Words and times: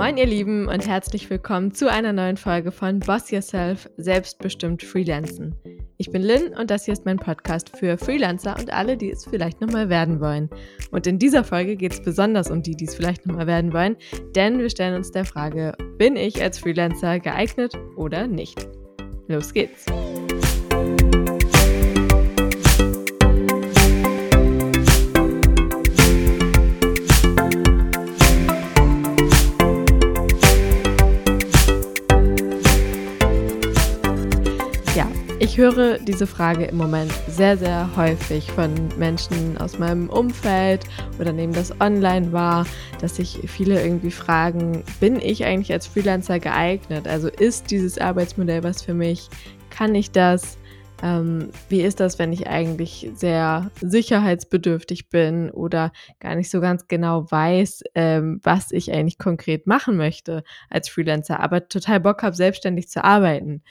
Moin 0.00 0.16
ihr 0.16 0.24
Lieben 0.24 0.66
und 0.66 0.88
herzlich 0.88 1.28
willkommen 1.28 1.74
zu 1.74 1.92
einer 1.92 2.14
neuen 2.14 2.38
Folge 2.38 2.72
von 2.72 3.00
Boss 3.00 3.30
Yourself 3.30 3.86
Selbstbestimmt 3.98 4.82
Freelancen. 4.82 5.54
Ich 5.98 6.10
bin 6.10 6.22
Lynn 6.22 6.54
und 6.58 6.70
das 6.70 6.86
hier 6.86 6.94
ist 6.94 7.04
mein 7.04 7.18
Podcast 7.18 7.76
für 7.76 7.98
Freelancer 7.98 8.56
und 8.58 8.72
alle, 8.72 8.96
die 8.96 9.10
es 9.10 9.26
vielleicht 9.26 9.60
nochmal 9.60 9.90
werden 9.90 10.18
wollen. 10.18 10.48
Und 10.90 11.06
in 11.06 11.18
dieser 11.18 11.44
Folge 11.44 11.76
geht 11.76 11.92
es 11.92 12.02
besonders 12.02 12.50
um 12.50 12.62
die, 12.62 12.74
die 12.74 12.86
es 12.86 12.94
vielleicht 12.94 13.26
nochmal 13.26 13.46
werden 13.46 13.74
wollen, 13.74 13.94
denn 14.34 14.58
wir 14.58 14.70
stellen 14.70 14.94
uns 14.94 15.10
der 15.10 15.26
Frage, 15.26 15.74
bin 15.98 16.16
ich 16.16 16.40
als 16.40 16.58
Freelancer 16.58 17.20
geeignet 17.20 17.74
oder 17.94 18.26
nicht? 18.26 18.66
Los 19.28 19.52
geht's! 19.52 19.84
Ich 35.50 35.58
höre 35.58 35.98
diese 35.98 36.28
Frage 36.28 36.66
im 36.66 36.76
Moment 36.76 37.10
sehr, 37.26 37.58
sehr 37.58 37.90
häufig 37.96 38.52
von 38.52 38.72
Menschen 38.96 39.58
aus 39.58 39.80
meinem 39.80 40.08
Umfeld 40.08 40.84
oder 41.18 41.32
nehmen 41.32 41.52
das 41.52 41.72
online 41.80 42.32
wahr, 42.32 42.64
dass 43.00 43.16
sich 43.16 43.40
viele 43.48 43.82
irgendwie 43.82 44.12
fragen, 44.12 44.84
bin 45.00 45.16
ich 45.16 45.44
eigentlich 45.44 45.72
als 45.72 45.88
Freelancer 45.88 46.38
geeignet? 46.38 47.08
Also 47.08 47.26
ist 47.26 47.72
dieses 47.72 47.98
Arbeitsmodell 47.98 48.62
was 48.62 48.80
für 48.80 48.94
mich? 48.94 49.28
Kann 49.70 49.96
ich 49.96 50.12
das? 50.12 50.56
Ähm, 51.02 51.48
wie 51.68 51.80
ist 51.80 51.98
das, 51.98 52.18
wenn 52.18 52.32
ich 52.32 52.46
eigentlich 52.46 53.10
sehr 53.14 53.70
sicherheitsbedürftig 53.80 55.08
bin 55.08 55.50
oder 55.50 55.92
gar 56.20 56.36
nicht 56.36 56.50
so 56.50 56.60
ganz 56.60 56.86
genau 56.86 57.28
weiß, 57.28 57.82
ähm, 57.94 58.38
was 58.44 58.70
ich 58.70 58.92
eigentlich 58.92 59.18
konkret 59.18 59.66
machen 59.66 59.96
möchte 59.96 60.44
als 60.68 60.88
Freelancer, 60.88 61.40
aber 61.40 61.68
total 61.68 62.00
Bock 62.00 62.22
habe, 62.22 62.36
selbstständig 62.36 62.88
zu 62.88 63.02
arbeiten? 63.02 63.62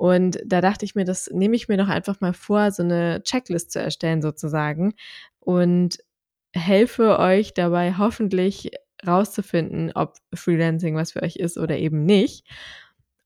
Und 0.00 0.40
da 0.46 0.62
dachte 0.62 0.86
ich 0.86 0.94
mir, 0.94 1.04
das 1.04 1.28
nehme 1.30 1.54
ich 1.56 1.68
mir 1.68 1.76
doch 1.76 1.90
einfach 1.90 2.22
mal 2.22 2.32
vor, 2.32 2.70
so 2.70 2.82
eine 2.82 3.22
Checklist 3.22 3.70
zu 3.70 3.80
erstellen 3.80 4.22
sozusagen 4.22 4.94
und 5.40 5.98
helfe 6.54 7.18
euch 7.18 7.52
dabei 7.52 7.94
hoffentlich 7.98 8.70
rauszufinden, 9.06 9.92
ob 9.94 10.14
Freelancing 10.34 10.96
was 10.96 11.12
für 11.12 11.22
euch 11.22 11.36
ist 11.36 11.58
oder 11.58 11.76
eben 11.76 12.06
nicht. 12.06 12.48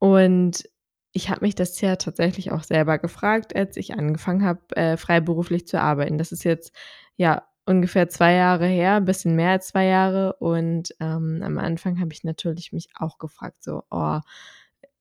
Und 0.00 0.68
ich 1.12 1.30
habe 1.30 1.42
mich 1.42 1.54
das 1.54 1.80
ja 1.80 1.94
tatsächlich 1.94 2.50
auch 2.50 2.64
selber 2.64 2.98
gefragt, 2.98 3.54
als 3.54 3.76
ich 3.76 3.94
angefangen 3.94 4.44
habe, 4.44 4.74
äh, 4.74 4.96
freiberuflich 4.96 5.68
zu 5.68 5.80
arbeiten. 5.80 6.18
Das 6.18 6.32
ist 6.32 6.42
jetzt 6.42 6.74
ja 7.16 7.44
ungefähr 7.66 8.08
zwei 8.08 8.32
Jahre 8.32 8.66
her, 8.66 8.94
ein 8.94 9.04
bisschen 9.04 9.36
mehr 9.36 9.50
als 9.50 9.68
zwei 9.68 9.84
Jahre. 9.86 10.32
Und 10.40 10.92
ähm, 10.98 11.40
am 11.44 11.56
Anfang 11.58 12.00
habe 12.00 12.12
ich 12.12 12.24
natürlich 12.24 12.72
mich 12.72 12.88
auch 12.96 13.18
gefragt, 13.18 13.62
so, 13.62 13.84
oh, 13.92 14.18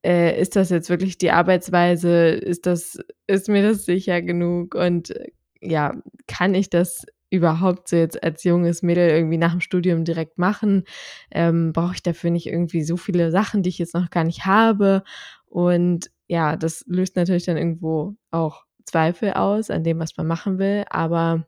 äh, 0.03 0.39
ist 0.39 0.55
das 0.55 0.69
jetzt 0.69 0.89
wirklich 0.89 1.17
die 1.17 1.31
Arbeitsweise? 1.31 2.29
Ist 2.29 2.65
das, 2.65 2.99
ist 3.27 3.49
mir 3.49 3.63
das 3.63 3.85
sicher 3.85 4.21
genug? 4.21 4.75
Und 4.75 5.11
äh, 5.11 5.31
ja, 5.61 5.93
kann 6.27 6.55
ich 6.55 6.69
das 6.69 7.05
überhaupt 7.29 7.89
so 7.89 7.95
jetzt 7.95 8.21
als 8.23 8.43
junges 8.43 8.83
Mädel 8.83 9.09
irgendwie 9.09 9.37
nach 9.37 9.51
dem 9.51 9.61
Studium 9.61 10.03
direkt 10.03 10.37
machen? 10.37 10.83
Ähm, 11.31 11.73
Brauche 11.73 11.95
ich 11.95 12.03
dafür 12.03 12.29
nicht 12.31 12.47
irgendwie 12.47 12.83
so 12.83 12.97
viele 12.97 13.31
Sachen, 13.31 13.63
die 13.63 13.69
ich 13.69 13.79
jetzt 13.79 13.95
noch 13.95 14.09
gar 14.09 14.23
nicht 14.23 14.45
habe? 14.45 15.03
Und 15.45 16.11
ja, 16.27 16.55
das 16.57 16.83
löst 16.87 17.15
natürlich 17.15 17.45
dann 17.45 17.57
irgendwo 17.57 18.15
auch 18.31 18.65
Zweifel 18.85 19.33
aus 19.33 19.69
an 19.69 19.83
dem, 19.83 19.99
was 19.99 20.17
man 20.17 20.27
machen 20.27 20.59
will. 20.59 20.83
Aber 20.89 21.47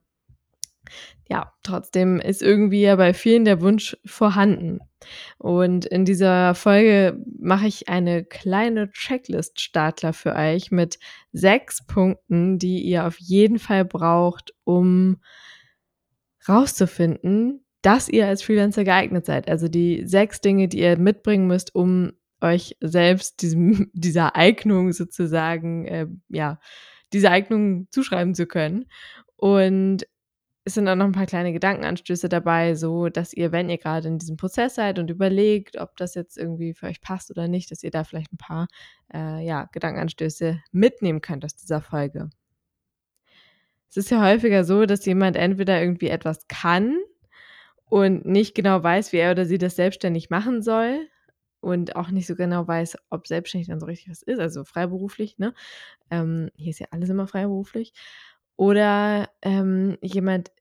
ja, 1.30 1.54
trotzdem 1.64 2.20
ist 2.20 2.42
irgendwie 2.42 2.82
ja 2.82 2.96
bei 2.96 3.14
vielen 3.14 3.46
der 3.46 3.62
Wunsch 3.62 3.98
vorhanden. 4.06 4.80
Und 5.38 5.86
in 5.86 6.06
dieser 6.06 6.56
Folge 6.56 7.20
mache 7.40 7.68
ich 7.68 7.90
eine 7.90 8.24
kleine 8.24 8.92
Checklist-Startler 8.92 10.14
für 10.14 10.36
euch 10.36 10.72
mit 10.72 11.00
sechs 11.32 11.86
Punkten, 11.86 12.60
die 12.60 12.82
ihr 12.82 13.06
auf 13.06 13.18
jeden 13.20 13.60
Fall 13.60 13.86
braucht, 13.86 14.54
um 14.64 15.18
rauszufinden, 16.48 17.66
dass 17.82 18.10
ihr 18.10 18.28
als 18.28 18.44
Freelancer 18.44 18.84
geeignet 18.84 19.26
seid. 19.26 19.50
Also 19.50 19.68
die 19.68 20.04
sechs 20.06 20.42
Dinge, 20.42 20.68
die 20.68 20.80
ihr 20.80 20.98
mitbringen 20.98 21.48
müsst, 21.48 21.74
um 21.74 22.14
euch 22.42 22.78
selbst 22.82 23.42
diesem, 23.42 23.90
dieser 23.94 24.36
Eignung 24.36 24.92
sozusagen, 24.92 25.86
äh, 25.86 26.08
ja, 26.30 26.60
diese 27.14 27.32
Eignung 27.32 27.88
zuschreiben 27.92 28.36
zu 28.36 28.46
können. 28.46 28.86
Und 29.38 30.06
es 30.66 30.74
sind 30.74 30.88
auch 30.90 30.96
noch 30.96 31.06
ein 31.06 31.12
paar 31.12 31.28
kleine 31.28 31.54
Gedankenanstöße 31.54 32.28
dabei, 32.28 32.74
so 32.74 33.10
dass 33.10 33.34
ihr, 33.34 33.52
wenn 33.52 33.70
ihr 33.70 33.78
gerade 33.78 34.08
in 34.08 34.18
diesem 34.18 34.36
Prozess 34.36 34.74
seid 34.76 34.98
und 34.98 35.12
überlegt, 35.12 35.78
ob 35.80 35.96
das 35.96 36.16
jetzt 36.16 36.38
irgendwie 36.40 36.74
für 36.74 36.88
euch 36.88 37.02
passt 37.02 37.30
oder 37.30 37.48
nicht, 37.48 37.70
dass 37.70 37.84
ihr 37.84 37.92
da 37.92 38.04
vielleicht 38.04 38.34
ein 38.34 38.38
paar 38.38 38.68
äh, 39.14 39.46
ja, 39.46 39.70
Gedankenanstöße 39.72 40.60
mitnehmen 40.72 41.22
könnt 41.22 41.46
aus 41.46 41.56
dieser 41.56 41.82
Folge. 41.82 42.32
Es 43.90 43.98
ist 43.98 44.10
ja 44.10 44.22
häufiger 44.24 44.64
so, 44.64 44.88
dass 44.88 45.06
jemand 45.06 45.36
entweder 45.38 45.80
irgendwie 45.80 46.10
etwas 46.10 46.48
kann 46.48 46.98
und 47.86 48.26
nicht 48.26 48.56
genau 48.56 48.82
weiß, 48.82 49.14
wie 49.14 49.18
er 49.18 49.32
oder 49.32 49.46
sie 49.46 49.60
das 49.60 49.76
selbstständig 49.76 50.32
machen 50.32 50.64
soll 50.64 51.08
und 51.60 51.96
auch 51.96 52.10
nicht 52.10 52.26
so 52.26 52.36
genau 52.36 52.68
weiß, 52.68 52.98
ob 53.12 53.28
selbstständig 53.28 53.68
dann 53.68 53.80
so 53.80 53.86
richtig 53.86 54.10
was 54.10 54.24
ist, 54.24 54.40
also 54.40 54.64
freiberuflich, 54.64 55.38
ne? 55.38 55.54
Ähm, 56.10 56.50
hier 56.56 56.72
ist 56.72 56.80
ja 56.80 56.88
alles 56.90 57.10
immer 57.10 57.28
freiberuflich. 57.28 57.94
Oder 58.58 59.30
ähm, 59.42 59.98
jemand 60.02 60.52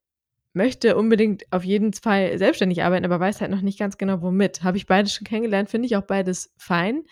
möchte 0.54 0.96
unbedingt 0.96 1.44
auf 1.52 1.64
jeden 1.64 1.92
Fall 1.92 2.38
selbstständig 2.38 2.82
arbeiten, 2.82 3.04
aber 3.04 3.20
weiß 3.20 3.40
halt 3.40 3.50
noch 3.50 3.60
nicht 3.60 3.78
ganz 3.78 3.98
genau, 3.98 4.22
womit. 4.22 4.62
Habe 4.62 4.76
ich 4.76 4.86
beides 4.86 5.12
schon 5.12 5.26
kennengelernt, 5.26 5.70
finde 5.70 5.86
ich 5.86 5.96
auch 5.96 6.02
beides 6.02 6.52
fein. 6.56 7.04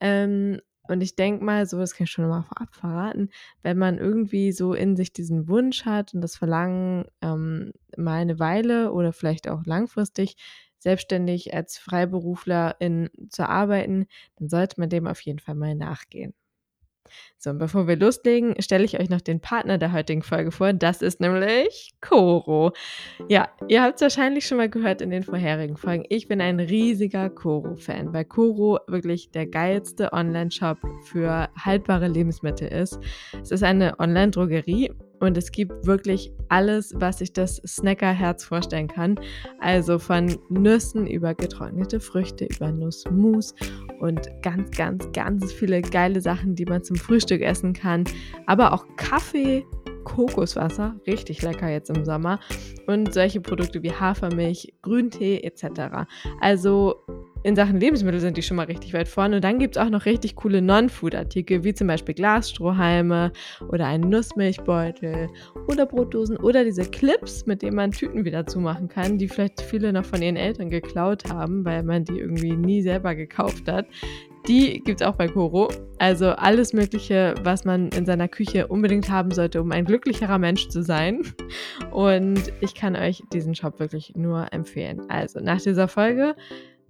Ähm, 0.00 0.60
und 0.88 1.00
ich 1.02 1.14
denke 1.16 1.44
mal, 1.44 1.66
so, 1.66 1.78
das 1.78 1.94
kann 1.94 2.04
ich 2.04 2.10
schon 2.10 2.28
mal 2.28 2.42
vorab 2.42 2.74
verraten, 2.74 3.30
wenn 3.62 3.78
man 3.78 3.98
irgendwie 3.98 4.52
so 4.52 4.74
in 4.74 4.96
sich 4.96 5.12
diesen 5.12 5.48
Wunsch 5.48 5.84
hat 5.84 6.14
und 6.14 6.20
das 6.20 6.36
Verlangen, 6.36 7.04
ähm, 7.22 7.72
mal 7.96 8.20
eine 8.20 8.38
Weile 8.38 8.92
oder 8.92 9.12
vielleicht 9.12 9.48
auch 9.48 9.64
langfristig 9.66 10.36
selbstständig 10.78 11.54
als 11.54 11.78
Freiberufler 11.78 12.76
in, 12.80 13.10
zu 13.28 13.48
arbeiten, 13.48 14.06
dann 14.36 14.48
sollte 14.48 14.80
man 14.80 14.88
dem 14.88 15.06
auf 15.06 15.20
jeden 15.20 15.38
Fall 15.38 15.54
mal 15.54 15.74
nachgehen. 15.74 16.34
So, 17.38 17.50
und 17.50 17.58
bevor 17.58 17.88
wir 17.88 17.96
loslegen, 17.96 18.54
stelle 18.60 18.84
ich 18.84 19.00
euch 19.00 19.08
noch 19.08 19.20
den 19.20 19.40
Partner 19.40 19.78
der 19.78 19.92
heutigen 19.92 20.22
Folge 20.22 20.50
vor. 20.50 20.72
Das 20.72 21.02
ist 21.02 21.20
nämlich 21.20 21.94
Koro. 22.00 22.72
Ja, 23.28 23.48
ihr 23.68 23.82
habt 23.82 23.96
es 23.96 24.02
wahrscheinlich 24.02 24.46
schon 24.46 24.58
mal 24.58 24.68
gehört 24.68 25.00
in 25.00 25.10
den 25.10 25.22
vorherigen 25.22 25.76
Folgen. 25.76 26.04
Ich 26.08 26.28
bin 26.28 26.40
ein 26.40 26.60
riesiger 26.60 27.30
Koro-Fan, 27.30 28.12
weil 28.12 28.26
Koro 28.26 28.78
wirklich 28.86 29.30
der 29.30 29.46
geilste 29.46 30.12
Online-Shop 30.12 30.78
für 31.04 31.48
haltbare 31.56 32.08
Lebensmittel 32.08 32.68
ist. 32.68 32.98
Es 33.40 33.50
ist 33.50 33.62
eine 33.62 33.98
Online-Drogerie 33.98 34.92
und 35.20 35.36
es 35.36 35.52
gibt 35.52 35.86
wirklich 35.86 36.32
alles, 36.48 36.94
was 36.96 37.18
sich 37.18 37.32
das 37.32 37.56
Snackerherz 37.66 38.44
vorstellen 38.44 38.88
kann. 38.88 39.20
Also 39.60 39.98
von 39.98 40.38
Nüssen 40.48 41.06
über 41.06 41.34
getrocknete 41.34 42.00
Früchte, 42.00 42.46
über 42.46 42.72
Nussmus 42.72 43.54
und 44.00 44.28
ganz, 44.42 44.70
ganz, 44.76 45.06
ganz 45.12 45.52
viele 45.52 45.82
geile 45.82 46.20
Sachen, 46.20 46.54
die 46.54 46.64
man 46.64 46.82
zum 46.82 46.96
Frühstück 46.96 47.42
essen 47.42 47.74
kann. 47.74 48.04
Aber 48.46 48.72
auch 48.72 48.86
Kaffee, 48.96 49.64
Kokoswasser, 50.04 50.96
richtig 51.06 51.42
lecker 51.42 51.68
jetzt 51.68 51.90
im 51.90 52.04
Sommer. 52.04 52.40
Und 52.86 53.12
solche 53.12 53.40
Produkte 53.40 53.82
wie 53.82 53.92
Hafermilch, 53.92 54.72
Grüntee 54.82 55.40
etc. 55.42 56.06
Also 56.40 57.04
in 57.42 57.56
Sachen 57.56 57.80
Lebensmittel 57.80 58.20
sind 58.20 58.36
die 58.36 58.42
schon 58.42 58.56
mal 58.56 58.66
richtig 58.66 58.92
weit 58.92 59.08
vorne. 59.08 59.36
Und 59.36 59.44
dann 59.44 59.58
gibt 59.58 59.76
es 59.76 59.82
auch 59.82 59.88
noch 59.88 60.04
richtig 60.04 60.36
coole 60.36 60.60
Non-Food-Artikel, 60.60 61.64
wie 61.64 61.72
zum 61.72 61.86
Beispiel 61.86 62.14
Glasstrohhalme 62.14 63.32
oder 63.68 63.86
einen 63.86 64.10
Nussmilchbeutel 64.10 65.28
oder 65.66 65.86
Brotdosen 65.86 66.36
oder 66.36 66.64
diese 66.64 66.82
Clips, 66.82 67.46
mit 67.46 67.62
denen 67.62 67.76
man 67.76 67.92
Tüten 67.92 68.24
wieder 68.24 68.46
zumachen 68.46 68.88
kann, 68.88 69.18
die 69.18 69.28
vielleicht 69.28 69.60
viele 69.62 69.92
noch 69.92 70.04
von 70.04 70.20
ihren 70.20 70.36
Eltern 70.36 70.70
geklaut 70.70 71.30
haben, 71.30 71.64
weil 71.64 71.82
man 71.82 72.04
die 72.04 72.18
irgendwie 72.18 72.52
nie 72.52 72.82
selber 72.82 73.14
gekauft 73.14 73.68
hat. 73.68 73.86
Die 74.48 74.80
gibt 74.80 75.00
es 75.00 75.06
auch 75.06 75.16
bei 75.16 75.28
Koro. 75.28 75.68
Also 75.98 76.30
alles 76.30 76.72
Mögliche, 76.72 77.34
was 77.42 77.64
man 77.64 77.90
in 77.90 78.06
seiner 78.06 78.26
Küche 78.26 78.66
unbedingt 78.66 79.10
haben 79.10 79.30
sollte, 79.32 79.60
um 79.60 79.70
ein 79.70 79.84
glücklicherer 79.84 80.38
Mensch 80.38 80.68
zu 80.68 80.82
sein. 80.82 81.22
Und 81.90 82.52
ich 82.60 82.74
kann 82.74 82.96
euch 82.96 83.22
diesen 83.32 83.54
Shop 83.54 83.78
wirklich 83.80 84.14
nur 84.16 84.52
empfehlen. 84.52 85.02
Also 85.08 85.40
nach 85.40 85.60
dieser 85.60 85.88
Folge 85.88 86.34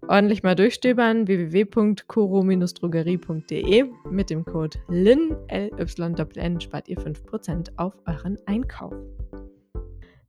ordentlich 0.08 0.42
mal 0.42 0.54
durchstöbern 0.54 1.26
www.koro-drogerie.de 1.26 3.84
mit 4.10 4.30
dem 4.30 4.44
Code 4.44 4.78
LYN, 4.88 5.36
L-Y-N, 5.48 6.60
spart 6.60 6.88
ihr 6.88 6.98
5% 6.98 7.72
auf 7.76 7.94
euren 8.06 8.38
Einkauf. 8.46 8.94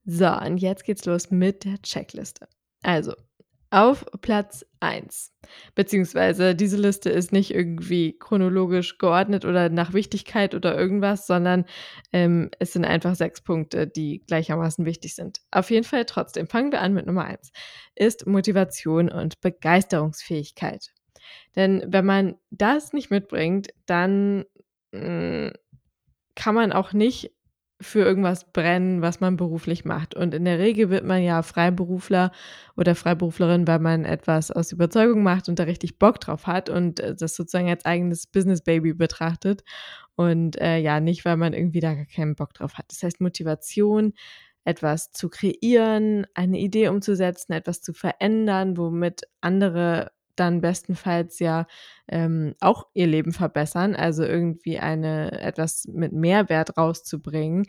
So, 0.06 0.28
und 0.28 0.58
jetzt 0.58 0.84
geht's 0.84 1.06
los 1.06 1.32
mit 1.32 1.64
der 1.64 1.82
Checkliste. 1.82 2.48
Also, 2.84 3.14
Auf 3.74 4.06
Platz 4.20 4.66
1, 4.82 5.34
beziehungsweise 5.76 6.56
diese 6.56 6.76
Liste 6.76 7.10
ist 7.10 7.32
nicht 7.32 7.54
irgendwie 7.54 8.18
chronologisch 8.20 8.98
geordnet 8.98 9.46
oder 9.46 9.70
nach 9.70 9.94
Wichtigkeit 9.94 10.54
oder 10.54 10.78
irgendwas, 10.78 11.26
sondern 11.26 11.64
ähm, 12.12 12.52
es 12.60 12.74
sind 12.74 12.84
einfach 12.84 13.16
sechs 13.16 13.40
Punkte, 13.40 13.88
die 13.88 14.24
gleichermaßen 14.28 14.84
wichtig 14.84 15.16
sind. 15.16 15.40
Auf 15.52 15.72
jeden 15.72 15.86
Fall 15.86 16.04
trotzdem, 16.04 16.48
fangen 16.48 16.74
wir 16.74 16.82
an 16.82 16.94
mit 16.94 17.06
Nummer 17.06 17.24
1, 17.24 17.54
ist 17.96 18.28
Motivation 18.28 19.10
und 19.10 19.40
Begeisterungsfähigkeit. 19.40 20.92
Denn 21.56 21.82
wenn 21.88 22.06
man 22.06 22.36
das 22.50 22.92
nicht 22.92 23.10
mitbringt, 23.10 23.70
dann 23.86 24.44
mh, 24.92 25.48
mm, 25.48 25.54
kann 26.36 26.56
man 26.56 26.74
auch 26.74 26.92
nicht 26.92 27.32
für 27.82 28.00
irgendwas 28.00 28.52
brennen, 28.52 29.02
was 29.02 29.20
man 29.20 29.38
beruflich 29.38 29.86
macht. 29.86 30.16
Und 30.16 30.34
in 30.34 30.46
der 30.46 30.60
Regel 30.60 30.90
wird 30.90 31.04
man 31.04 31.22
ja 31.22 31.42
Freiberufler 31.42 32.32
oder 32.78 32.96
Freiberuflerin, 32.96 33.68
weil 33.68 33.80
man 33.80 34.06
etwas 34.06 34.52
aus 34.52 34.72
Überzeugung 34.72 35.24
macht 35.24 35.50
und 35.50 35.60
da 35.60 35.64
richtig 35.64 36.00
Bock 36.00 36.20
drauf 36.20 36.48
hat 36.48 36.70
und 36.70 37.00
äh, 37.00 37.16
das 37.16 37.36
sozusagen 37.36 37.70
als 37.70 37.86
eigenes 37.86 38.28
Business 38.28 38.62
Baby 38.62 38.94
betrachtet. 38.94 39.64
Und 40.16 40.60
äh, 40.62 40.78
ja, 40.78 41.00
nicht, 41.00 41.26
weil 41.26 41.38
man 41.38 41.54
irgendwie 41.54 41.80
da 41.80 41.94
gar 41.94 42.06
keinen 42.06 42.36
Bock 42.36 42.54
drauf 42.54 42.76
hat. 42.76 42.86
Das 42.90 43.04
heißt, 43.04 43.22
Motivation, 43.22 44.14
etwas 44.64 45.12
zu 45.12 45.30
kreieren, 45.30 46.28
eine 46.36 46.60
Idee 46.60 46.90
umzusetzen, 46.90 47.54
etwas 47.54 47.82
zu 47.82 47.94
verändern, 47.94 48.78
womit 48.78 49.24
andere 49.42 50.12
dann 50.42 50.62
bestenfalls 50.62 51.40
ja 51.40 51.68
ähm, 52.10 52.56
auch 52.60 52.88
ihr 52.94 53.08
Leben 53.08 53.32
verbessern, 53.32 53.96
also 53.96 54.24
irgendwie 54.24 54.80
eine 54.80 55.40
etwas 55.42 55.86
mit 55.88 56.12
Mehrwert 56.14 56.78
rauszubringen, 56.78 57.66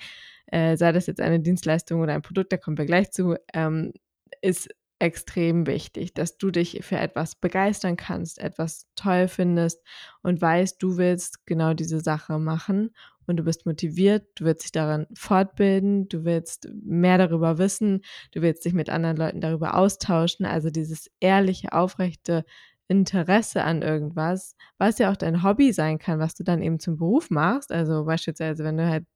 äh, 0.46 0.76
sei 0.76 0.92
das 0.92 1.06
jetzt 1.06 1.20
eine 1.20 1.40
Dienstleistung 1.40 2.00
oder 2.00 2.14
ein 2.14 2.22
Produkt, 2.22 2.52
da 2.52 2.56
kommen 2.56 2.78
wir 2.78 2.86
gleich 2.86 3.12
zu, 3.12 3.36
ähm, 3.54 3.92
ist 4.40 4.68
extrem 4.98 5.66
wichtig, 5.66 6.14
dass 6.14 6.38
du 6.38 6.50
dich 6.52 6.78
für 6.82 6.96
etwas 6.96 7.34
begeistern 7.34 7.96
kannst, 7.96 8.38
etwas 8.38 8.86
toll 8.94 9.28
findest 9.28 9.82
und 10.22 10.40
weißt, 10.40 10.80
du 10.82 10.96
willst 10.96 11.44
genau 11.44 11.74
diese 11.74 12.00
Sache 12.00 12.38
machen 12.38 12.94
und 13.26 13.36
du 13.36 13.44
bist 13.44 13.66
motiviert, 13.66 14.26
du 14.36 14.44
willst 14.44 14.64
dich 14.64 14.72
daran 14.72 15.06
fortbilden, 15.14 16.08
du 16.08 16.24
willst 16.24 16.68
mehr 16.82 17.18
darüber 17.18 17.58
wissen, 17.58 18.02
du 18.32 18.42
willst 18.42 18.64
dich 18.64 18.72
mit 18.72 18.90
anderen 18.90 19.16
Leuten 19.16 19.40
darüber 19.40 19.76
austauschen. 19.76 20.46
Also 20.46 20.70
dieses 20.70 21.10
ehrliche, 21.20 21.72
aufrechte 21.72 22.44
Interesse 22.88 23.64
an 23.64 23.82
irgendwas, 23.82 24.56
was 24.78 24.98
ja 24.98 25.10
auch 25.10 25.16
dein 25.16 25.42
Hobby 25.42 25.72
sein 25.72 25.98
kann, 25.98 26.18
was 26.18 26.34
du 26.34 26.44
dann 26.44 26.62
eben 26.62 26.78
zum 26.78 26.96
Beruf 26.96 27.30
machst. 27.30 27.72
Also 27.72 28.04
beispielsweise, 28.04 28.64
wenn 28.64 28.76
du 28.76 28.86
halt 28.86 29.06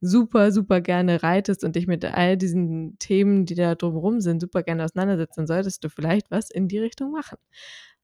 super, 0.00 0.52
super 0.52 0.80
gerne 0.80 1.22
reitest 1.22 1.64
und 1.64 1.76
dich 1.76 1.86
mit 1.86 2.04
all 2.04 2.36
diesen 2.36 2.98
Themen, 2.98 3.46
die 3.46 3.54
da 3.54 3.74
drumherum 3.74 4.20
sind, 4.20 4.40
super 4.40 4.62
gerne 4.62 4.84
auseinandersetzt, 4.84 5.38
dann 5.38 5.46
solltest 5.46 5.82
du 5.84 5.88
vielleicht 5.88 6.30
was 6.30 6.50
in 6.50 6.68
die 6.68 6.78
Richtung 6.78 7.12
machen. 7.12 7.38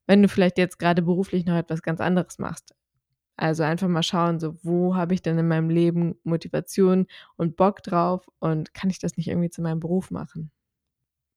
Wenn 0.07 0.23
du 0.23 0.29
vielleicht 0.29 0.59
jetzt 0.59 0.79
gerade 0.79 1.03
beruflich 1.03 1.45
noch 1.45 1.57
etwas 1.57 1.83
ganz 1.83 2.01
anderes 2.01 2.39
machst. 2.39 2.75
Also 3.39 3.63
einfach 3.63 3.87
mal 3.87 4.03
schauen, 4.03 4.41
so 4.41 4.57
wo 4.65 4.97
habe 4.97 5.15
ich 5.15 5.23
denn 5.23 5.39
in 5.39 5.47
meinem 5.47 5.71
Leben 5.71 6.17
Motivation 6.25 7.07
und 7.37 7.57
Bock 7.57 7.85
drauf 7.85 8.29
und 8.41 8.75
kann 8.75 8.91
ich 8.91 8.99
das 8.99 9.17
nicht 9.17 9.29
irgendwie 9.29 9.49
zu 9.49 9.63
meinem 9.63 9.79
Beruf 9.79 10.11
machen? 10.11 10.51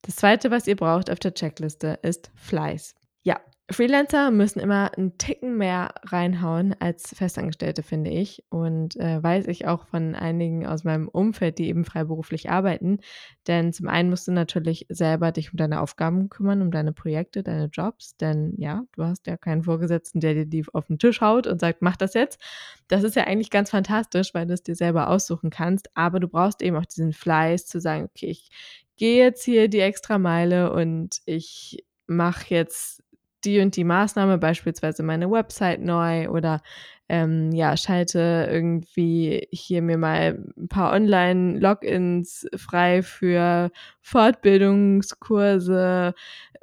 Das 0.02 0.16
zweite, 0.16 0.50
was 0.50 0.66
ihr 0.66 0.76
braucht 0.76 1.12
auf 1.12 1.20
der 1.20 1.36
Checkliste, 1.36 2.00
ist 2.02 2.32
Fleiß. 2.34 2.96
Ja, 3.22 3.40
Freelancer 3.72 4.32
müssen 4.32 4.60
immer 4.60 4.92
einen 4.98 5.18
Ticken 5.18 5.58
mehr 5.58 5.94
reinhauen 6.04 6.76
als 6.80 7.14
Festangestellte, 7.16 7.84
finde 7.84 8.10
ich. 8.10 8.44
Und 8.50 8.96
äh, 8.98 9.22
weiß 9.22 9.48
ich 9.48 9.68
auch 9.68 9.86
von 9.88 10.16
einigen 10.16 10.66
aus 10.66 10.84
meinem 10.84 11.08
Umfeld, 11.08 11.58
die 11.60 11.68
eben 11.68 11.86
freiberuflich 11.86 12.50
arbeiten. 12.50 13.00
Denn 13.48 13.74
zum 13.74 13.88
einen 13.88 14.10
musst 14.10 14.28
du 14.28 14.32
natürlich 14.32 14.86
selber 14.90 15.32
dich 15.32 15.52
um 15.52 15.58
deine 15.58 15.82
Aufgaben 15.82 16.30
kümmern, 16.30 16.62
um 16.62 16.72
deine 16.72 16.94
Projekte, 16.94 17.44
deine 17.44 17.66
Jobs. 17.66 18.18
Denn 18.18 18.54
ja, 18.58 18.84
du 18.94 19.04
hast 19.04 19.28
ja 19.28 19.38
keinen 19.38 19.64
Vorgesetzten, 19.64 20.20
der 20.20 20.34
dir 20.34 20.46
die 20.46 20.66
auf 20.74 20.88
den 20.88 21.00
Tisch 21.00 21.22
haut 21.22 21.48
und 21.48 21.60
sagt, 21.60 21.82
mach 21.82 21.98
das 21.98 22.14
jetzt. 22.14 22.40
Das 22.88 23.04
ist 23.04 23.16
ja 23.16 23.26
eigentlich 23.26 23.50
ganz 23.50 23.70
fantastisch, 23.70 24.34
weil 24.34 24.48
du 24.48 24.54
es 24.54 24.64
dir 24.64 24.76
selber 24.76 25.10
aussuchen 25.10 25.50
kannst. 25.50 25.90
Aber 25.96 26.20
du 26.20 26.28
brauchst 26.28 26.62
eben 26.62 26.76
auch 26.78 26.86
diesen 26.86 27.14
Fleiß 27.14 27.66
zu 27.66 27.80
sagen, 27.80 28.06
okay, 28.06 28.28
ich 28.28 28.50
gehe 28.98 29.24
jetzt 29.24 29.44
hier 29.44 29.68
die 29.68 29.80
extra 29.80 30.18
Meile 30.20 30.72
und 30.74 31.22
ich 31.26 31.86
mache 32.08 32.46
jetzt 32.54 33.02
die 33.46 33.60
und 33.60 33.76
die 33.76 33.84
Maßnahme, 33.84 34.38
beispielsweise 34.38 35.04
meine 35.04 35.30
Website 35.30 35.82
neu 35.82 36.30
oder 36.30 36.62
ähm, 37.10 37.52
ja, 37.52 37.76
schalte 37.76 38.48
irgendwie 38.50 39.48
hier 39.52 39.82
mir 39.82 39.98
mal 39.98 40.42
ein 40.58 40.70
paar 40.70 40.94
Online-Logins 40.94 42.48
frei 42.56 43.04
für 43.04 43.72
Fortbildungskurse, 44.02 46.14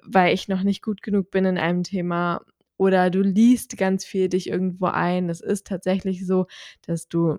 weil 0.04 0.34
ich 0.34 0.48
noch 0.48 0.62
nicht 0.62 0.82
gut 0.82 1.02
genug 1.02 1.30
bin 1.30 1.44
in 1.44 1.58
einem 1.58 1.82
Thema. 1.82 2.40
Oder 2.78 3.10
du 3.10 3.20
liest 3.20 3.76
ganz 3.76 4.06
viel 4.06 4.28
dich 4.28 4.48
irgendwo 4.48 4.86
ein. 4.86 5.28
Es 5.28 5.40
ist 5.42 5.66
tatsächlich 5.66 6.26
so, 6.26 6.46
dass 6.86 7.08
du 7.08 7.38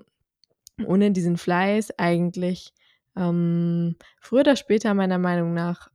ohne 0.85 1.12
diesen 1.12 1.38
Fleiß 1.38 1.97
eigentlich 1.97 2.74
ähm, 3.15 3.95
früher 4.21 4.42
oder 4.42 4.56
später 4.56 4.94
meiner 4.94 5.18
Meinung 5.18 5.53
nach 5.53 5.89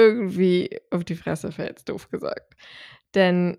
irgendwie 0.00 0.80
auf 0.90 1.04
die 1.04 1.14
Fresse 1.14 1.52
fällt, 1.52 1.88
doof 1.88 2.10
gesagt. 2.10 2.56
Denn 3.14 3.58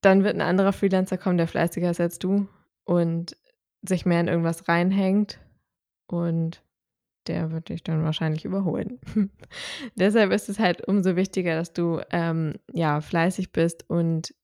dann 0.00 0.24
wird 0.24 0.34
ein 0.34 0.40
anderer 0.40 0.72
Freelancer 0.72 1.18
kommen, 1.18 1.38
der 1.38 1.48
fleißiger 1.48 1.90
ist 1.90 2.00
als 2.00 2.18
du 2.18 2.48
und 2.84 3.36
sich 3.82 4.06
mehr 4.06 4.20
in 4.20 4.28
irgendwas 4.28 4.68
reinhängt 4.68 5.40
und 6.06 6.62
der 7.26 7.50
wird 7.52 7.70
dich 7.70 7.82
dann 7.82 8.04
wahrscheinlich 8.04 8.44
überholen. 8.44 9.00
Deshalb 9.94 10.30
ist 10.32 10.48
es 10.48 10.58
halt 10.58 10.86
umso 10.86 11.16
wichtiger, 11.16 11.56
dass 11.56 11.72
du 11.72 12.00
ähm, 12.10 12.54
ja 12.72 13.00
fleißig 13.00 13.52
bist 13.52 13.88
und 13.88 14.34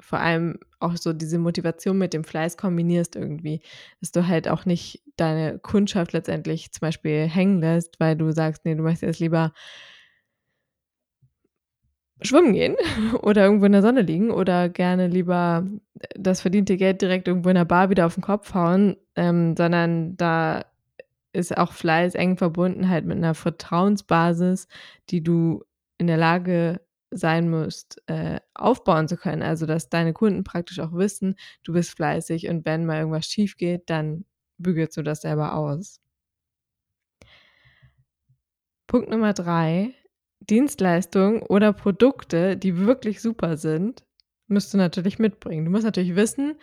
vor 0.00 0.20
allem 0.20 0.58
auch 0.80 0.96
so 0.96 1.12
diese 1.12 1.38
Motivation 1.38 1.96
mit 1.96 2.12
dem 2.12 2.24
Fleiß 2.24 2.56
kombinierst 2.56 3.16
irgendwie, 3.16 3.60
dass 4.00 4.12
du 4.12 4.26
halt 4.26 4.48
auch 4.48 4.66
nicht 4.66 5.02
deine 5.16 5.58
Kundschaft 5.58 6.12
letztendlich 6.12 6.72
zum 6.72 6.80
Beispiel 6.80 7.26
hängen 7.26 7.60
lässt, 7.60 8.00
weil 8.00 8.16
du 8.16 8.30
sagst, 8.32 8.64
nee, 8.64 8.74
du 8.74 8.82
möchtest 8.82 9.02
jetzt 9.02 9.20
lieber 9.20 9.52
schwimmen 12.22 12.52
gehen 12.52 12.76
oder 13.22 13.44
irgendwo 13.44 13.66
in 13.66 13.72
der 13.72 13.82
Sonne 13.82 14.02
liegen 14.02 14.30
oder 14.30 14.68
gerne 14.68 15.08
lieber 15.08 15.66
das 16.16 16.40
verdiente 16.40 16.76
Geld 16.76 17.02
direkt 17.02 17.28
irgendwo 17.28 17.48
in 17.48 17.56
der 17.56 17.64
Bar 17.64 17.90
wieder 17.90 18.06
auf 18.06 18.14
den 18.14 18.22
Kopf 18.22 18.54
hauen, 18.54 18.96
ähm, 19.16 19.56
sondern 19.56 20.16
da 20.16 20.64
ist 21.32 21.56
auch 21.56 21.72
Fleiß 21.72 22.14
eng 22.14 22.36
verbunden 22.36 22.88
halt 22.88 23.04
mit 23.04 23.16
einer 23.16 23.34
Vertrauensbasis, 23.34 24.68
die 25.10 25.22
du 25.22 25.64
in 25.98 26.06
der 26.06 26.16
Lage 26.16 26.80
sein 27.10 27.48
musst, 27.50 28.02
äh, 28.06 28.40
aufbauen 28.54 29.08
zu 29.08 29.16
können. 29.16 29.42
Also, 29.42 29.66
dass 29.66 29.88
deine 29.88 30.12
Kunden 30.12 30.44
praktisch 30.44 30.80
auch 30.80 30.92
wissen, 30.92 31.36
du 31.62 31.72
bist 31.72 31.90
fleißig 31.90 32.48
und 32.48 32.64
wenn 32.64 32.86
mal 32.86 32.98
irgendwas 32.98 33.26
schief 33.26 33.56
geht, 33.56 33.90
dann 33.90 34.24
bügelst 34.58 34.96
du 34.96 35.02
das 35.02 35.22
selber 35.22 35.54
aus. 35.54 36.00
Punkt 38.86 39.10
Nummer 39.10 39.32
drei 39.32 39.94
Dienstleistungen 40.50 41.42
oder 41.42 41.72
Produkte, 41.72 42.56
die 42.56 42.78
wirklich 42.78 43.20
super 43.20 43.56
sind, 43.56 44.04
müsst 44.48 44.72
du 44.74 44.78
natürlich 44.78 45.18
mitbringen. 45.18 45.64
Du 45.64 45.70
musst 45.70 45.84
natürlich 45.84 46.16
wissen, 46.16 46.56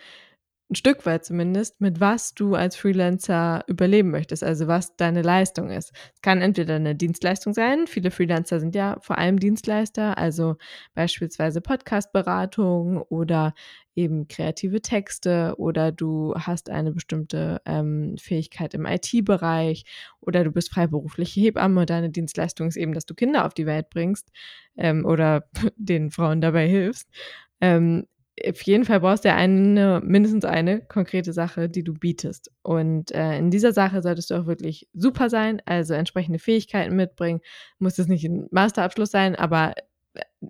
ein 0.72 0.76
Stück 0.76 1.06
weit 1.06 1.26
zumindest, 1.26 1.82
mit 1.82 2.00
was 2.00 2.34
du 2.34 2.56
als 2.56 2.78
Freelancer 2.78 3.64
überleben 3.68 4.10
möchtest, 4.10 4.42
also 4.42 4.68
was 4.68 4.96
deine 4.96 5.22
Leistung 5.22 5.70
ist. 5.70 5.92
Es 6.16 6.22
kann 6.22 6.42
entweder 6.42 6.76
eine 6.76 6.96
Dienstleistung 6.96 7.54
sein, 7.54 7.88
viele 7.88 8.10
Freelancer 8.10 8.62
sind 8.62 8.74
ja 8.74 8.98
vor 9.02 9.18
allem 9.18 9.38
Dienstleister, 9.38 10.18
also 10.18 10.56
beispielsweise 10.94 11.60
Podcastberatung 11.60 13.02
oder 13.02 13.54
eben 13.96 14.28
kreative 14.28 14.82
Texte 14.82 15.56
oder 15.58 15.92
du 15.92 16.34
hast 16.36 16.70
eine 16.70 16.92
bestimmte 16.92 17.62
ähm, 17.66 18.16
Fähigkeit 18.18 18.74
im 18.74 18.86
IT-Bereich 18.86 19.86
oder 20.20 20.44
du 20.44 20.52
bist 20.52 20.72
freiberufliche 20.72 21.42
Hebamme 21.42 21.82
und 21.82 21.90
deine 21.90 22.10
Dienstleistung 22.10 22.68
ist 22.68 22.78
eben, 22.78 22.94
dass 22.94 23.06
du 23.06 23.14
Kinder 23.14 23.46
auf 23.46 23.54
die 23.54 23.66
Welt 23.66 23.90
bringst 23.90 24.32
ähm, 24.78 25.06
oder 25.06 25.46
den 25.76 26.12
Frauen 26.12 26.42
dabei 26.42 26.68
hilfst. 26.68 27.10
Ähm, 27.60 28.08
auf 28.48 28.62
jeden 28.64 28.86
Fall 28.86 29.02
brauchst 29.02 29.26
du 29.26 29.34
eine, 29.34 30.02
mindestens 30.04 30.46
eine 30.46 30.82
konkrete 30.82 31.34
Sache, 31.34 31.70
die 31.70 31.84
du 31.84 31.94
bietest. 31.94 32.52
Und 32.64 33.12
äh, 33.12 33.38
in 33.38 33.52
dieser 33.52 33.74
Sache 33.74 34.02
solltest 34.02 34.32
du 34.32 34.36
auch 34.36 34.46
wirklich 34.46 34.88
super 34.94 35.30
sein, 35.30 35.62
also 35.66 35.94
entsprechende 35.94 36.40
Fähigkeiten 36.40 36.96
mitbringen. 36.96 37.42
Muss 37.78 38.00
es 38.00 38.08
nicht 38.08 38.24
ein 38.24 38.48
Masterabschluss 38.52 39.12
sein, 39.12 39.36
aber 39.36 39.74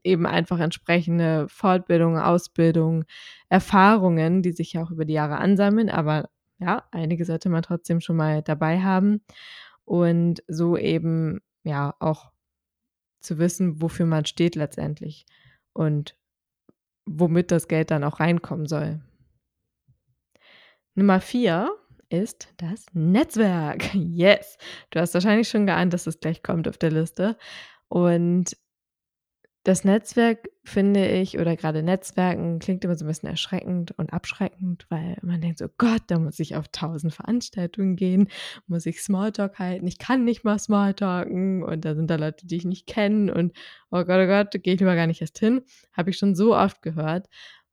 eben 0.03 0.25
einfach 0.25 0.59
entsprechende 0.59 1.47
Fortbildung, 1.49 2.17
Ausbildung, 2.17 3.05
Erfahrungen, 3.49 4.41
die 4.41 4.51
sich 4.51 4.73
ja 4.73 4.83
auch 4.83 4.91
über 4.91 5.05
die 5.05 5.13
Jahre 5.13 5.37
ansammeln. 5.37 5.89
Aber 5.89 6.29
ja, 6.59 6.83
einige 6.91 7.25
sollte 7.25 7.49
man 7.49 7.63
trotzdem 7.63 8.01
schon 8.01 8.15
mal 8.15 8.41
dabei 8.41 8.81
haben. 8.81 9.21
Und 9.83 10.43
so 10.47 10.77
eben, 10.77 11.41
ja, 11.63 11.95
auch 11.99 12.31
zu 13.19 13.37
wissen, 13.37 13.81
wofür 13.81 14.05
man 14.05 14.25
steht 14.25 14.55
letztendlich. 14.55 15.25
Und 15.73 16.15
womit 17.05 17.51
das 17.51 17.67
Geld 17.67 17.91
dann 17.91 18.03
auch 18.03 18.19
reinkommen 18.19 18.67
soll. 18.67 19.01
Nummer 20.95 21.19
vier 21.19 21.69
ist 22.09 22.53
das 22.57 22.85
Netzwerk. 22.93 23.89
Yes, 23.95 24.57
du 24.91 24.99
hast 24.99 25.13
wahrscheinlich 25.13 25.49
schon 25.49 25.65
geahnt, 25.65 25.93
dass 25.93 26.07
es 26.07 26.19
gleich 26.19 26.43
kommt 26.43 26.67
auf 26.67 26.77
der 26.77 26.91
Liste. 26.91 27.37
Und 27.87 28.55
das 29.63 29.83
Netzwerk 29.83 30.49
finde 30.63 31.07
ich 31.07 31.37
oder 31.37 31.55
gerade 31.55 31.83
Netzwerken 31.83 32.59
klingt 32.59 32.83
immer 32.83 32.95
so 32.95 33.05
ein 33.05 33.07
bisschen 33.07 33.29
erschreckend 33.29 33.91
und 33.97 34.11
abschreckend, 34.11 34.85
weil 34.89 35.17
man 35.21 35.41
denkt 35.41 35.59
so: 35.59 35.67
„Gott, 35.77 36.01
da 36.07 36.17
muss 36.19 36.39
ich 36.39 36.55
auf 36.55 36.67
tausend 36.71 37.13
Veranstaltungen 37.13 37.95
gehen, 37.95 38.29
muss 38.67 38.85
ich 38.87 39.01
Smalltalk 39.01 39.59
halten. 39.59 39.87
Ich 39.87 39.99
kann 39.99 40.23
nicht 40.25 40.43
mal 40.43 40.57
Smalltalken 40.59 41.63
und 41.63 41.85
da 41.85 41.95
sind 41.95 42.09
da 42.09 42.15
Leute, 42.15 42.47
die 42.47 42.57
ich 42.57 42.65
nicht 42.65 42.87
kenne 42.87 43.33
und 43.33 43.53
oh 43.91 44.03
Gott, 44.03 44.19
oh 44.23 44.27
Gott, 44.27 44.51
gehe 44.63 44.73
ich 44.73 44.79
lieber 44.79 44.95
gar 44.95 45.07
nicht 45.07 45.21
erst 45.21 45.39
hin.“ 45.39 45.61
Habe 45.93 46.09
ich 46.09 46.17
schon 46.17 46.35
so 46.35 46.55
oft 46.55 46.81
gehört. 46.81 47.27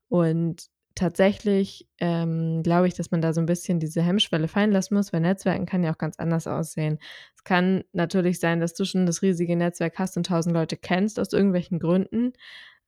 Und 0.09 0.69
tatsächlich, 0.99 1.87
ähm, 1.99 2.61
glaube 2.63 2.87
ich, 2.87 2.93
dass 2.93 3.11
man 3.11 3.21
da 3.21 3.33
so 3.33 3.39
ein 3.39 3.45
bisschen 3.45 3.79
diese 3.79 4.01
Hemmschwelle 4.01 4.47
fallen 4.47 4.71
lassen 4.71 4.95
muss, 4.95 5.13
weil 5.13 5.21
Netzwerken 5.21 5.65
kann 5.65 5.83
ja 5.83 5.93
auch 5.93 5.97
ganz 5.97 6.19
anders 6.19 6.45
aussehen. 6.45 6.99
Es 7.35 7.43
kann 7.43 7.83
natürlich 7.93 8.39
sein, 8.39 8.59
dass 8.59 8.73
du 8.73 8.85
schon 8.85 9.05
das 9.05 9.21
riesige 9.21 9.55
Netzwerk 9.55 9.97
hast 9.97 10.17
und 10.17 10.25
tausend 10.25 10.53
Leute 10.53 10.77
kennst 10.77 11.19
aus 11.19 11.33
irgendwelchen 11.33 11.79
Gründen. 11.79 12.33